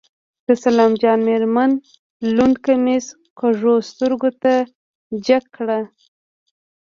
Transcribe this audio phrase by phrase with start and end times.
[0.47, 1.71] د سلام جان مېرمن
[2.35, 3.05] لوند کميس
[3.39, 4.53] کږو سترګو ته
[5.25, 5.69] جګ کړ.